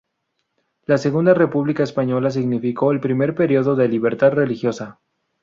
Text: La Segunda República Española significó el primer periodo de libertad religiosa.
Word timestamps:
La 0.87 0.97
Segunda 0.97 1.35
República 1.35 1.83
Española 1.83 2.31
significó 2.31 2.91
el 2.91 2.99
primer 2.99 3.35
periodo 3.35 3.75
de 3.75 3.87
libertad 3.87 4.31
religiosa. 4.31 4.99